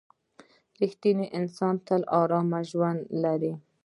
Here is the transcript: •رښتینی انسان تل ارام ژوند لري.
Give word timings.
•رښتینی 0.81 1.25
انسان 1.39 1.75
تل 1.87 2.01
ارام 2.21 2.47
ژوند 2.69 2.99
لري. 3.23 3.53